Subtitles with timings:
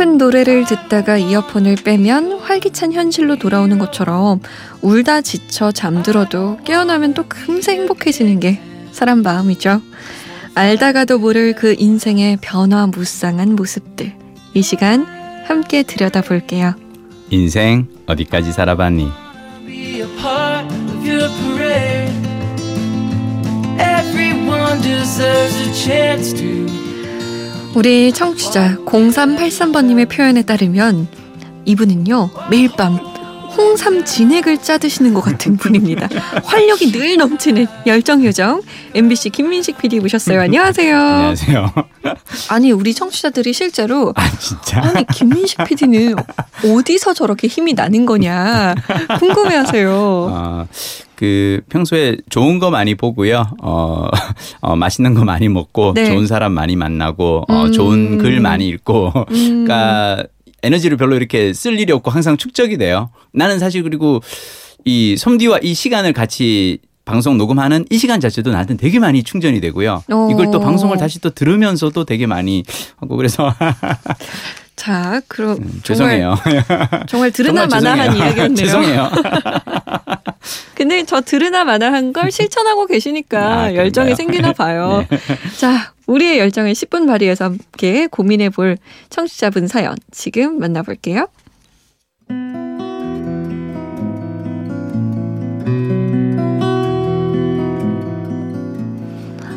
[0.00, 4.40] 슬픈 노래를 듣다가 이어폰을 빼면 활기찬 현실로 돌아오는 것처럼
[4.80, 9.82] 울다 지쳐 잠들어도 깨어나면 또 금세 행복해지는 게 사람 마음이죠.
[10.54, 14.14] 알다가도 모를 그 인생의 변화무쌍한 모습들.
[14.54, 15.04] 이 시간
[15.46, 16.76] 함께 들여다볼게요.
[17.28, 19.06] 인생 어디까지 살아봤니?
[27.74, 31.06] 우리 청취자 0383번님의 표현에 따르면
[31.64, 33.09] 이분은요 매일 밤
[33.56, 36.08] 홍삼 진액을 짜드시는 것 같은 분입니다.
[36.44, 38.62] 활력이 늘 넘치는 열정 요정
[38.94, 40.40] MBC 김민식 PD 모셨어요.
[40.40, 40.96] 안녕하세요.
[40.96, 41.72] 안녕하세요.
[42.50, 46.16] 아니 우리 청취자들이 실제로 아 진짜 아니 김민식 PD는
[46.64, 48.74] 어디서 저렇게 힘이 나는 거냐
[49.18, 49.90] 궁금해하세요.
[49.92, 50.66] 어,
[51.16, 53.44] 그 평소에 좋은 거 많이 보고요.
[53.62, 54.08] 어,
[54.60, 56.06] 어 맛있는 거 많이 먹고 네.
[56.06, 57.72] 좋은 사람 많이 만나고 어, 음.
[57.72, 59.64] 좋은 글 많이 읽고 음.
[59.64, 60.24] 그러니까
[60.62, 63.10] 에너지를 별로 이렇게 쓸 일이 없고 항상 축적이 돼요.
[63.32, 64.20] 나는 사실 그리고
[64.84, 70.04] 이 솜디와 이 시간을 같이 방송 녹음하는 이 시간 자체도 나한테 되게 많이 충전이 되고요.
[70.10, 70.28] 어.
[70.30, 72.62] 이걸 또 방송을 다시 또 들으면서도 되게 많이
[72.98, 73.52] 하고 그래서
[74.76, 76.36] 자 그럼 음, 죄송해요.
[77.08, 78.54] 정말 들으나 정말 마나한 죄송해요.
[78.54, 78.54] 이야기였네요.
[78.56, 79.10] 죄송해요.
[80.74, 84.14] 근데 저 들으나 마나한 걸 실천하고 계시니까 아, 열정이?
[84.14, 85.04] 생기나 봐요.
[85.58, 88.76] 자, 우리의 열정을 10분 발휘해서 함께 고민해 볼
[89.10, 91.28] 청취자분 사연 지금 만나볼게요.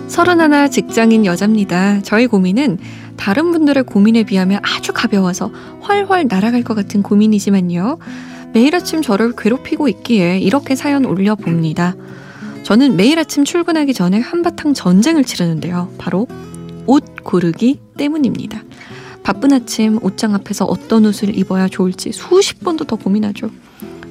[0.08, 2.02] 서른하나 직장인 여자입니다.
[2.04, 2.78] 저희 고민은
[3.18, 5.48] 다른 분들의 고민에 비하면 아주 가벼워서
[5.88, 7.98] 훨훨 날아갈 것 같은 고민이지만요.
[8.54, 11.96] 매일 아침 저를 괴롭히고 있기에 이렇게 사연 올려봅니다.
[12.64, 15.92] 저는 매일 아침 출근하기 전에 한바탕 전쟁을 치르는데요.
[15.98, 16.28] 바로
[16.86, 18.64] 옷 고르기 때문입니다.
[19.22, 23.50] 바쁜 아침 옷장 앞에서 어떤 옷을 입어야 좋을지 수십 번도 더 고민하죠.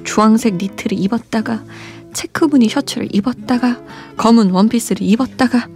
[0.04, 1.64] 주황색 니트를 입었다가
[2.12, 3.80] 체크 무늬 셔츠를 입었다가
[4.18, 5.68] 검은 원피스를 입었다가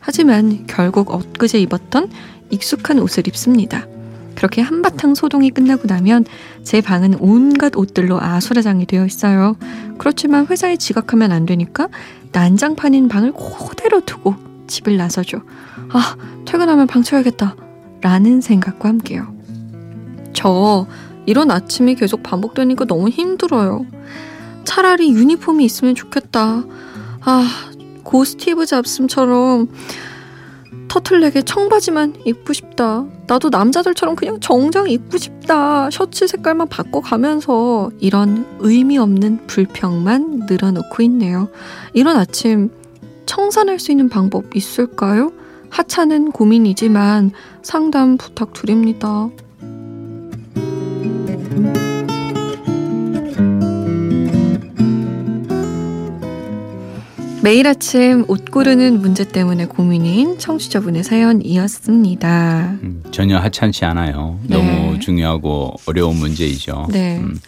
[0.00, 2.10] 하지만 결국 엊그제 입었던
[2.50, 3.86] 익숙한 옷을 입습니다.
[4.38, 6.24] 그렇게 한바탕 소동이 끝나고 나면
[6.62, 9.56] 제 방은 온갖 옷들로 아수라장이 되어 있어요.
[9.98, 11.88] 그렇지만 회사에 지각하면 안 되니까
[12.30, 14.36] 난장판인 방을 그대로 두고
[14.68, 15.42] 집을 나서죠.
[15.90, 17.56] 아, 퇴근하면 방 쳐야겠다.
[18.00, 19.34] 라는 생각과 함께요.
[20.34, 20.86] 저
[21.26, 23.86] 이런 아침이 계속 반복되니까 너무 힘들어요.
[24.62, 26.62] 차라리 유니폼이 있으면 좋겠다.
[27.22, 27.50] 아,
[28.04, 29.66] 고 스티브 잡스처럼
[30.98, 33.04] 터틀넥에 청바지만 입고 싶다.
[33.26, 35.90] 나도 남자들처럼 그냥 정장 입고 싶다.
[35.90, 41.48] 셔츠 색깔만 바꿔가면서 이런 의미 없는 불평만 늘어놓고 있네요.
[41.92, 42.70] 이런 아침
[43.26, 45.32] 청산할 수 있는 방법 있을까요?
[45.70, 47.30] 하찮은 고민이지만
[47.62, 49.28] 상담 부탁드립니다.
[57.42, 62.78] 매일 아침 옷 고르는 문제 때문에 고민인 청취자분의 사연이었습니다.
[62.82, 64.40] 음, 전혀 하찮지 않아요.
[64.42, 64.56] 네.
[64.56, 66.88] 너무 중요하고 어려운 문제이죠.
[66.90, 67.18] 네.
[67.18, 67.38] 음,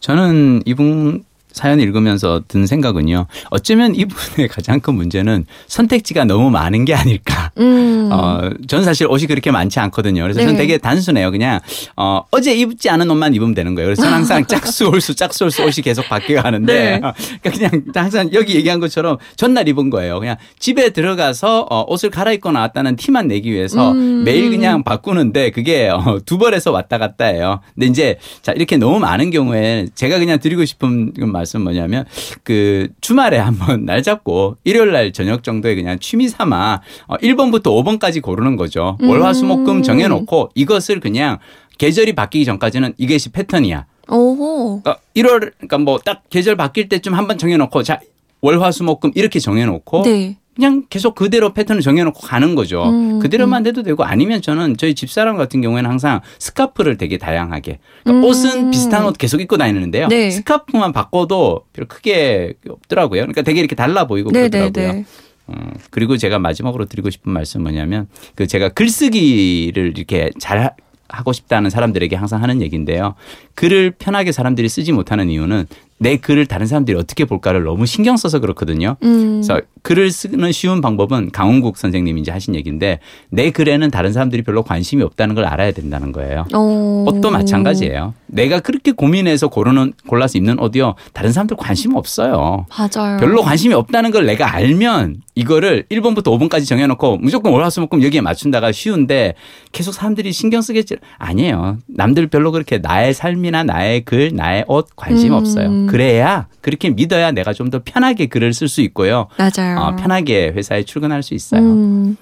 [0.00, 1.22] 저는 이분
[1.52, 3.26] 사연 읽으면서 든 생각은요.
[3.50, 7.50] 어쩌면 이분의 가장 큰 문제는 선택지가 너무 많은 게 아닐까.
[7.58, 8.08] 음.
[8.12, 10.22] 어, 저는 사실 옷이 그렇게 많지 않거든요.
[10.22, 10.58] 그래서 저는 네.
[10.58, 11.30] 되게 단순해요.
[11.30, 11.60] 그냥,
[11.96, 13.86] 어, 어제 입지 않은 옷만 입으면 되는 거예요.
[13.86, 16.72] 그래서 저는 항상 짝수, 올수, 짝수, 올수 옷이 계속 바뀌어 가는데.
[16.72, 17.00] 네.
[17.00, 20.20] 그러니까 그냥 항상 여기 얘기한 것처럼 전날 입은 거예요.
[20.20, 24.24] 그냥 집에 들어가서 어, 옷을 갈아입고 나왔다는 티만 내기 위해서 음.
[24.24, 27.60] 매일 그냥 바꾸는데 그게 어, 두 벌에서 왔다 갔다 해요.
[27.74, 32.04] 근데 이제 자, 이렇게 너무 많은 경우에 제가 그냥 드리고 싶은 그 말씀 뭐냐면
[32.42, 38.20] 그 주말에 한번 날 잡고 일요일 날 저녁 정도에 그냥 취미 삼아 어, 1번부터 5번까지
[38.22, 38.96] 고르는 거죠.
[39.00, 39.08] 음.
[39.08, 41.38] 월화수목금 정해놓고 이것을 그냥
[41.78, 43.86] 계절이 바뀌기 전까지는 이것이 패턴이야.
[44.10, 44.80] 오.
[44.82, 48.00] 그러니까 1월 그러니까 뭐 딱 계절 바뀔 때쯤 한번 정해놓고 자
[48.40, 50.36] 월화수목금 이렇게 정해놓고 네.
[50.58, 52.82] 그냥 계속 그대로 패턴을 정해놓고 가는 거죠.
[52.90, 58.26] 음, 그대로만 돼도 되고 아니면 저는 저희 집사람 같은 경우에는 항상 스카프를 되게 다양하게 그러니까
[58.26, 58.28] 음.
[58.28, 60.08] 옷은 비슷한 옷 계속 입고 다니는데요.
[60.08, 60.32] 네.
[60.32, 63.20] 스카프만 바꿔도 별 크게 없더라고요.
[63.20, 64.92] 그러니까 되게 이렇게 달라 보이고 네, 네, 그러더라고요.
[64.94, 65.04] 네.
[65.50, 70.70] 음, 그리고 제가 마지막으로 드리고 싶은 말씀 뭐냐면 그 제가 글쓰기를 이렇게 잘 하-
[71.08, 73.14] 하고 싶다는 사람들에게 항상 하는 얘기인데요.
[73.54, 75.66] 글을 편하게 사람들이 쓰지 못하는 이유는
[75.98, 78.96] 내 글을 다른 사람들이 어떻게 볼까를 너무 신경 써서 그렇거든요.
[79.02, 79.42] 음.
[79.42, 83.00] 그래서 글을 쓰는 쉬운 방법은 강원국 선생님이 이제 하신 얘기인데
[83.30, 86.46] 내 글에는 다른 사람들이 별로 관심이 없다는 걸 알아야 된다는 거예요.
[86.54, 87.04] 어.
[87.08, 88.14] 옷도 마찬가지예요.
[88.26, 90.94] 내가 그렇게 고민해서 고르는 골라서 입는 옷이요.
[91.12, 92.66] 다른 사람들 관심 없어요.
[92.68, 93.18] 맞아요.
[93.18, 99.34] 별로 관심이 없다는 걸 내가 알면 이거를 1번부터 5번까지 정해놓고 무조건 월화수목금 여기에 맞춘다가 쉬운데
[99.72, 101.78] 계속 사람들이 신경 쓰겠지 아니에요.
[101.86, 105.38] 남들 별로 그렇게 나의 삶이나 나의 글, 나의 옷 관심 음.
[105.38, 105.86] 없어요.
[105.88, 109.28] 그래야 그렇게 믿어야 내가 좀 더 편하게 글을 쓸 수 있고요.
[109.36, 109.78] 맞아요.
[109.78, 111.60] 어, 편하게 회사에 출근할 수 있어요.
[111.60, 112.16] 음,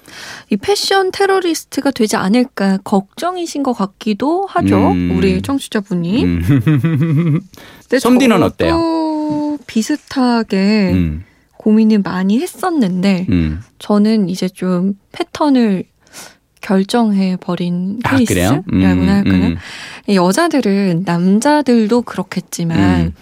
[0.50, 4.90] 이 패션 테러리스트가 되지 않을까 걱정이신 것 같기도 하죠.
[4.90, 5.14] 음.
[5.16, 6.24] 우리 청취자분이.
[6.24, 7.40] 음.
[8.00, 9.56] 솜디는 어때요?
[9.66, 11.24] 비슷하게 음.
[11.58, 13.60] 고민을 많이 했었는데 음.
[13.78, 15.84] 저는 이제 좀 패턴을
[16.60, 18.24] 결정해 버린 아, 그래요?
[18.24, 19.34] 케이스라고 음, 할까요?
[19.34, 19.56] 음.
[20.12, 23.12] 여자들은 남자들도 그렇겠지만 음.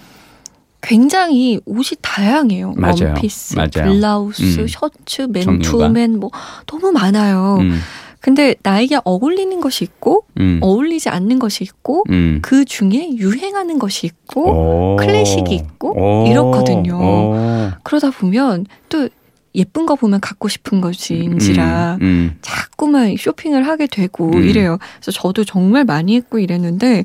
[0.84, 2.74] 굉장히 옷이 다양해요.
[2.76, 3.14] 맞아요.
[3.14, 3.90] 원피스, 맞아요.
[3.90, 4.66] 블라우스, 음.
[4.68, 5.22] 셔츠.
[5.22, 6.30] 맨투맨 뭐
[6.66, 7.56] 너무 많아요.
[7.60, 7.80] 음.
[8.20, 10.58] 근데 나에게 어울리는 것이 있고 음.
[10.62, 12.38] 어울리지 않는 것이 있고 음.
[12.42, 14.96] 그 중에 유행하는 것이 있고 오.
[14.96, 16.26] 클래식이 있고 오.
[16.26, 16.96] 이렇거든요.
[16.96, 17.70] 오.
[17.82, 19.08] 그러다 보면 또
[19.54, 22.38] 예쁜 거 보면 갖고 싶은 것인지라 음, 음.
[22.40, 24.42] 자꾸만 쇼핑을 하게 되고 음.
[24.42, 24.78] 이래요.
[25.00, 27.04] 그래서 저도 정말 많이 했고 이랬는데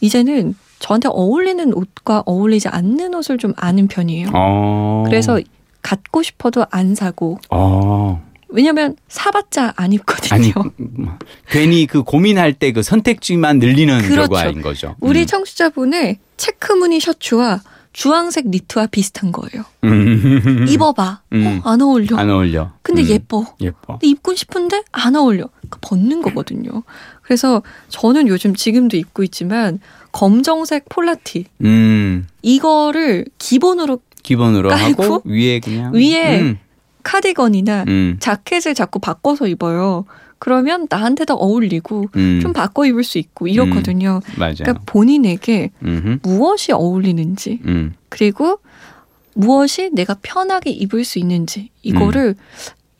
[0.00, 4.28] 이제는 저한테 어울리는 옷과 어울리지 않는 옷을 좀 아는 편이에요.
[4.32, 5.04] 어.
[5.06, 5.40] 그래서
[5.82, 8.22] 갖고 싶어도 안 사고 어.
[8.48, 10.34] 왜냐면 사봤자 안 입거든요.
[10.34, 14.28] 아니 음, 괜히 그 고민할 때 그 선택지만 늘리는 그렇죠.
[14.28, 14.94] 결과인 거죠.
[15.00, 15.26] 우리 음.
[15.26, 17.60] 청취자분의 체크무늬 셔츠와
[17.92, 19.64] 주황색 니트와 비슷한 거예요.
[19.84, 20.66] 음.
[20.68, 21.22] 입어봐.
[21.32, 21.60] 음.
[21.64, 22.16] 어, 안 어울려.
[22.16, 22.72] 안 어울려.
[22.82, 23.08] 근데 음.
[23.08, 23.44] 예뻐.
[23.60, 23.94] 예뻐.
[23.94, 25.48] 근데 입고 싶은데 안 어울려.
[25.48, 26.82] 그러니까 벗는 거거든요.
[27.22, 29.80] 그래서 저는 요즘 지금도 입고 있지만
[30.12, 32.26] 검정색 폴라티 음.
[32.42, 36.58] 이거를 기본으로 기본으로 깔고 하고 위에 그냥 위에 음.
[37.02, 38.16] 카디건이나 음.
[38.20, 40.04] 자켓을 자꾸 바꿔서 입어요.
[40.38, 42.40] 그러면 나한테 더 어울리고 음.
[42.40, 44.20] 좀 바꿔 입을 수 있고 이렇거든요.
[44.36, 44.54] 맞아요.
[44.58, 46.18] 그러니까 본인에게 음흠.
[46.22, 47.94] 무엇이 어울리는지 음.
[48.08, 48.58] 그리고
[49.34, 52.34] 무엇이 내가 편하게 입을 수 있는지 이거를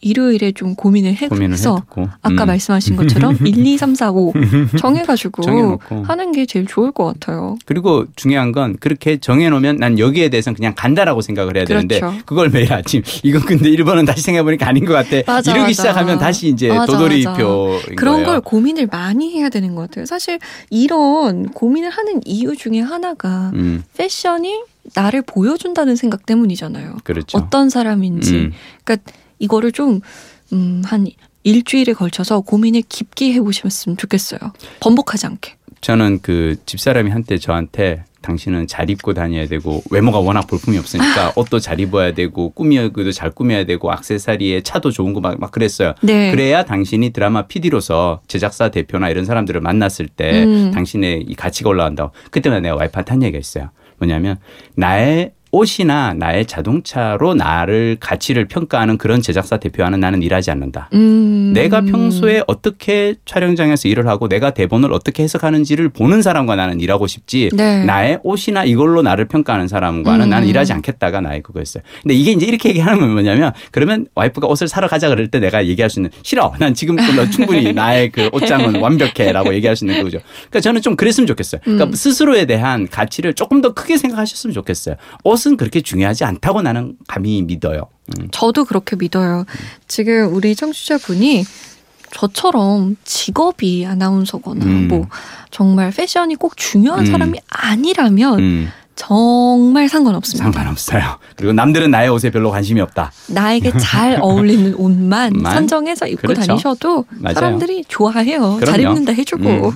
[0.01, 2.47] 일요일에 좀 고민을 해- 고민을 해서 해두고 아까 음.
[2.47, 4.33] 말씀하신 것처럼 1, 2, 3, 4, 5
[4.79, 6.05] 정해가지고 정해놓고.
[6.05, 7.57] 하는 게 제일 좋을 것 같아요.
[7.67, 12.19] 그리고 중요한 건 그렇게 정해놓으면 난 여기에 대해서는 그냥 간다라고 생각을 해야 되는데 그렇죠.
[12.27, 15.73] 그걸 매일 아침 이건 근데 1번은 다시 생각해보니까 아닌 것 같아 맞아, 이러기 맞아.
[15.73, 18.27] 시작하면 다시 이제 맞아, 도돌이표인 그런 거예요.
[18.27, 20.07] 걸 고민을 많이 해야 되는 것 같아요.
[20.07, 20.39] 사실
[20.71, 24.63] 이런 고민을 하는 이유 중에 하나가 음, 패션이
[24.95, 26.99] 나를 보여준다는 생각 때문이잖아요.
[27.05, 27.37] 그렇죠.
[27.37, 28.35] 어떤 사람인지.
[28.37, 28.53] 음.
[28.85, 30.01] 그러니까 이거를 좀,
[30.53, 31.07] 음, 한
[31.45, 34.41] 일주일에 걸쳐서 고민을 깊게 해보셨으면 좋겠어요.
[34.81, 35.55] 번복하지 않게.
[35.81, 41.61] 저는 그 집사람이 한때 저한테 당신은 잘 입고 다녀야 되고 외모가 워낙 볼품이 없으니까 옷도
[41.61, 45.95] 잘 입어야 되고 꾸미기도 잘 꾸며야 되고 액세서리에 차도 좋은 거 막 막 그랬어요.
[46.03, 46.33] 네.
[46.33, 50.73] 그래야 당신이 드라마 PD로서 제작사 대표나 이런 사람들을 만났을 때 음.
[50.73, 52.11] 당신의 이 가치가 올라간다고.
[52.33, 53.71] 그때마다 내가 와이프한테 한 얘기가 있어요.
[53.99, 54.39] 뭐냐면
[54.75, 60.91] 나의 옷이나 나의 자동차로 나를 가치를 평가하는 그런 제작사 대표와는 나는 일하지 않는다.
[60.93, 61.53] 음.
[61.55, 67.51] 내가 평소에 어떻게 촬영장에서 일을 하고 내가 대본을 어떻게 해석하는지를 보는 사람과 나는 일하고 싶지
[67.55, 67.85] 네.
[67.85, 70.31] 나의 옷이나 이걸로 나를 평가하는 사람과는 음.
[70.31, 71.83] 나는 일하지 않겠다가 나의 그거였어요.
[72.03, 75.67] 근데 이게 이제 이렇게 얘기하는 건 뭐냐면 그러면 와이프가 옷을 사러 가자 그럴 때 내가
[75.67, 76.53] 얘기할 수 있는 싫어.
[76.59, 80.19] 난 지금 너 충분히 나의 그 옷장은 완벽해라고 얘기할 수 있는 거죠.
[80.51, 81.61] 그러니까 저는 좀 그랬으면 좋겠어요.
[81.63, 81.93] 그러니까 음.
[81.93, 84.97] 스스로에 대한 가치를 조금 더 크게 생각하셨으면 좋겠어요.
[85.25, 87.89] 옷은 그렇게 중요하지 않다고 나는 감히 믿어요.
[88.19, 88.29] 음.
[88.31, 89.45] 저도 그렇게 믿어요.
[89.87, 91.45] 지금 우리 청취자분이
[92.11, 94.89] 저처럼 직업이 아나운서거나 음.
[94.89, 95.07] 뭐
[95.51, 97.07] 정말 패션이 꼭 중요한 음.
[97.07, 100.43] 사람이 아니라면 음, 정말 상관없습니다.
[100.45, 101.19] 상관없어요.
[101.37, 103.13] 그리고 남들은 나의 옷에 별로 관심이 없다.
[103.29, 105.55] 나에게 잘 어울리는 옷만 만?
[105.55, 106.47] 선정해서 입고 그렇죠.
[106.47, 107.35] 다니셔도 맞아요.
[107.35, 108.59] 사람들이 좋아해요.
[108.65, 108.89] 잘 그럼요.
[108.99, 109.73] 입는다 해주고.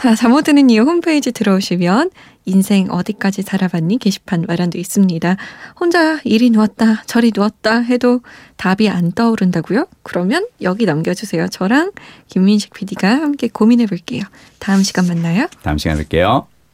[0.00, 2.10] 자, 잠못 드는 이유 홈페이지 들어오시면
[2.46, 5.36] 인생 어디까지 살아봤니 게시판 마련돼 있습니다.
[5.78, 8.22] 혼자 이리 누웠다 저리 누웠다 해도
[8.56, 9.86] 답이 안 떠오른다고요?
[10.02, 11.48] 그러면 여기 남겨주세요.
[11.48, 11.92] 저랑
[12.28, 14.22] 김민식 PD가 함께 고민해 볼게요.
[14.58, 15.48] 다음 시간 만나요.
[15.62, 16.46] 다음 시간에 뵐게요.